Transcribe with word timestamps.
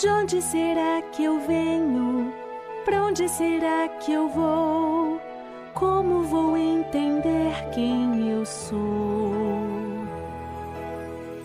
De 0.00 0.08
onde 0.08 0.40
será 0.40 1.02
que 1.12 1.24
eu 1.24 1.38
venho? 1.40 2.32
Pra 2.86 3.04
onde 3.04 3.28
será 3.28 3.86
que 4.00 4.10
eu 4.10 4.30
vou? 4.30 5.20
Como 5.74 6.22
vou 6.22 6.56
entender 6.56 7.68
quem 7.70 8.30
eu 8.30 8.46
sou? 8.46 9.34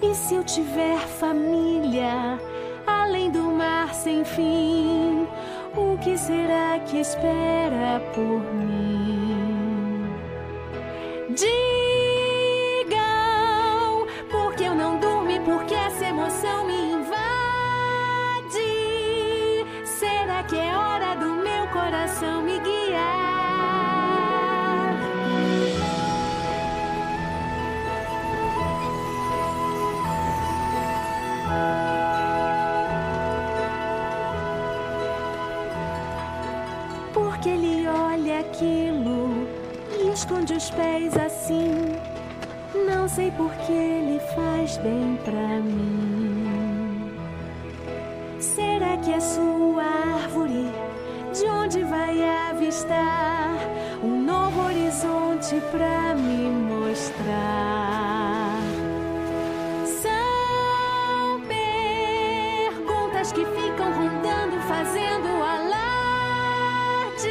E 0.01 0.15
se 0.15 0.35
eu 0.35 0.43
tiver 0.45 0.97
família, 0.99 2.39
além 2.87 3.29
do 3.29 3.41
mar 3.41 3.93
sem 3.93 4.23
fim, 4.23 5.27
o 5.75 5.97
que 5.97 6.17
será 6.17 6.79
que 6.85 6.99
espera 7.01 7.99
por 8.13 8.41
mim? 8.53 10.07
Digam, 11.31 11.74
que 20.47 20.55
é 20.55 20.77
hora 20.77 21.15
do 21.15 21.35
meu 21.35 21.67
coração 21.67 22.43
me 22.43 22.59
guiar? 22.59 23.65
Porque 37.13 37.49
ele 37.49 37.87
olha 37.87 38.41
aquilo 38.41 39.47
e 39.99 40.11
esconde 40.13 40.53
os 40.53 40.69
pés 40.69 41.17
assim. 41.17 41.95
Não 42.87 43.07
sei 43.07 43.31
por 43.31 43.51
que 43.65 43.71
ele 43.71 44.19
faz 44.35 44.77
bem 44.77 45.17
pra 45.23 45.59
mim. 45.59 47.15
Será 48.39 48.97
que 48.97 49.11
é 49.11 49.19
sua 49.19 49.94
avistar 52.75 53.57
um 54.03 54.25
novo 54.25 54.65
horizonte 54.65 55.61
pra 55.71 56.13
me 56.15 56.49
mostrar? 56.49 58.59
São 59.85 61.39
perguntas 61.47 63.31
que 63.31 63.45
ficam 63.45 63.93
rondando, 63.93 64.59
fazendo 64.67 65.27
alarde. 65.41 67.29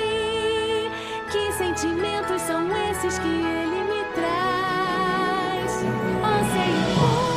Que 1.31 1.53
sentimentos 1.53 2.41
são 2.42 2.67
esses 2.91 3.19
que 3.19 3.28
ele 3.28 3.84
me 3.84 4.03
traz? 4.15 5.84
Anseio 6.25 6.95
por 6.95 7.34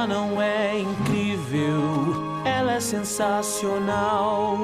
Ela 0.00 0.08
não 0.08 0.40
é 0.40 0.78
incrível, 0.78 2.42
ela 2.42 2.72
é 2.72 2.80
sensacional. 2.80 4.56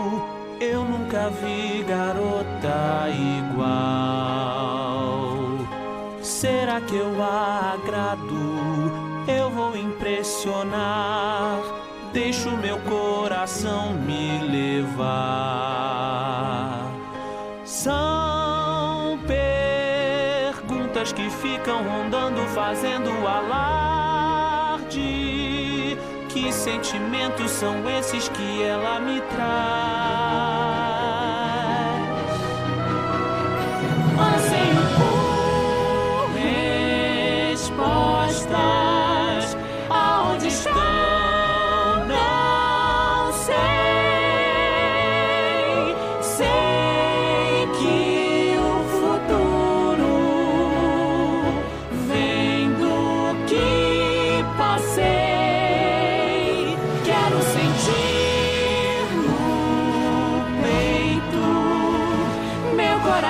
Eu 0.59 0.83
nunca 0.83 1.29
vi 1.29 1.85
garota 1.87 3.07
igual. 3.51 3.69
Será 6.23 6.81
que 6.81 6.97
eu 6.97 7.23
a 7.23 7.75
agrado? 7.75 8.97
Eu 9.29 9.51
vou 9.51 9.77
impressionar. 9.77 11.61
Deixo 12.15 12.49
meu 12.57 12.79
coração 12.79 13.93
me 13.93 14.39
levar. 14.87 15.21
São 17.63 19.19
perguntas 19.27 21.13
que 21.13 21.29
ficam 21.29 21.83
rondando, 21.85 22.41
fazendo 22.55 23.11
alarde. 23.29 23.96
Que 26.37 26.53
sentimentos 26.53 27.51
são 27.51 27.89
esses 27.89 28.29
que 28.29 28.63
ela 28.63 29.01
me 29.01 29.23
traz? 29.23 30.76